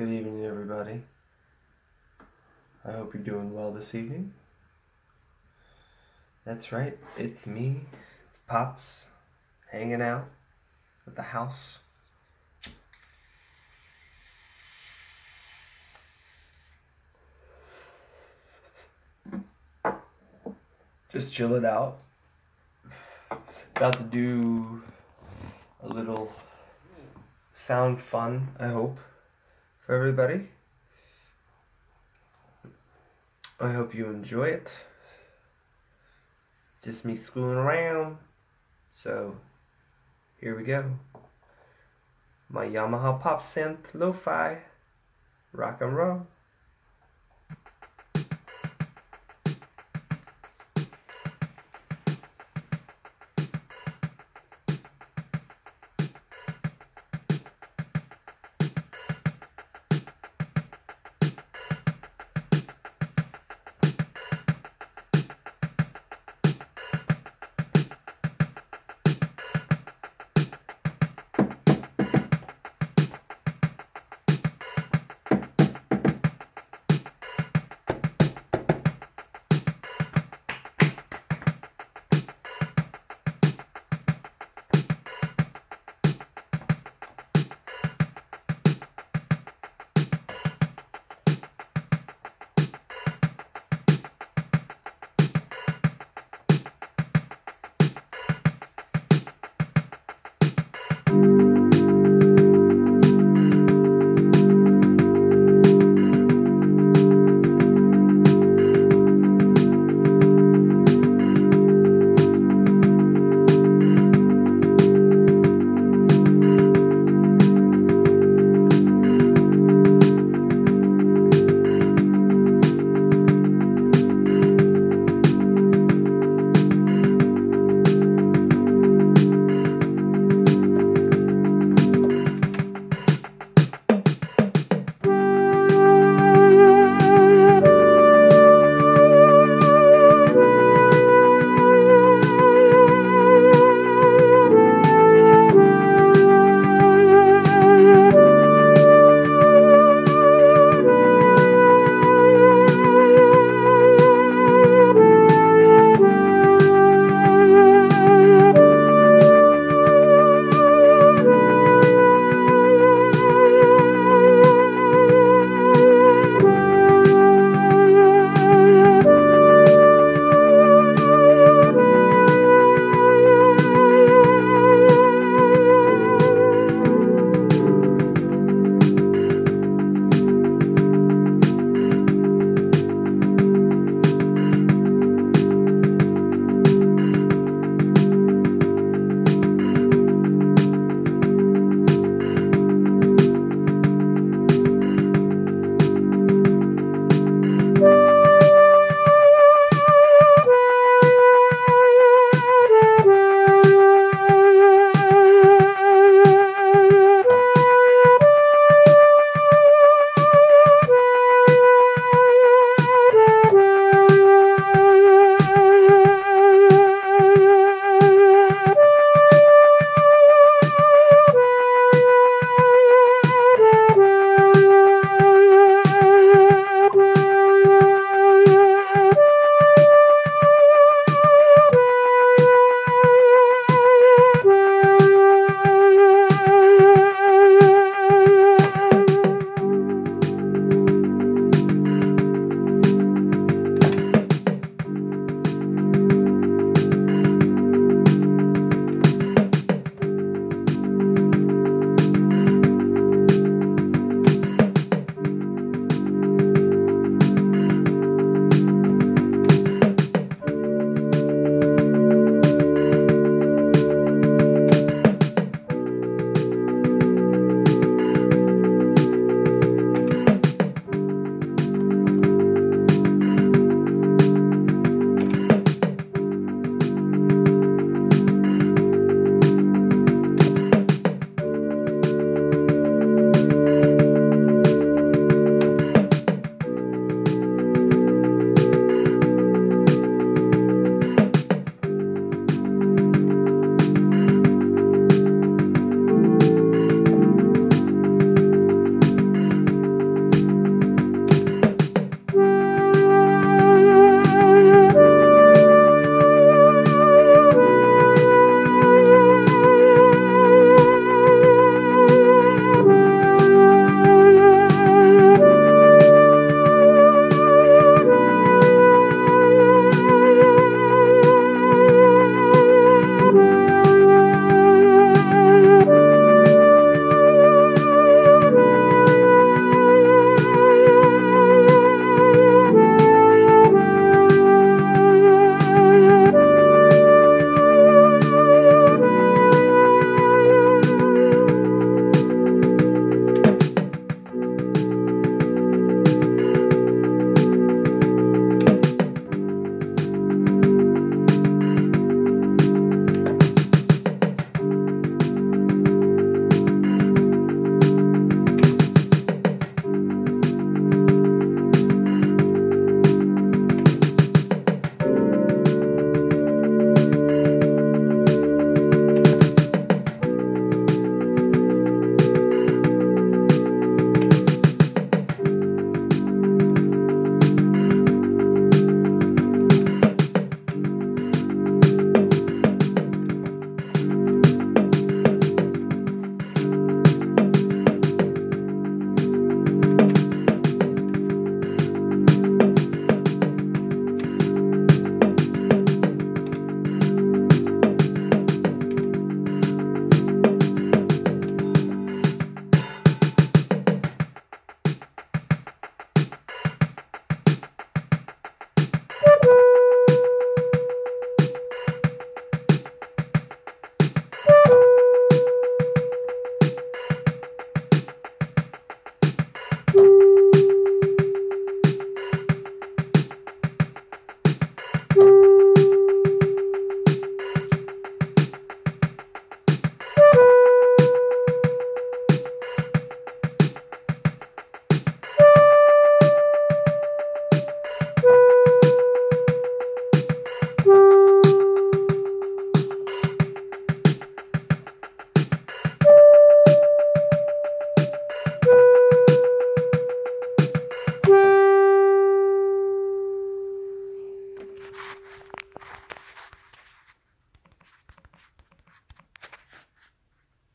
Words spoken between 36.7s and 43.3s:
Just me screwing around. So, here we go. My Yamaha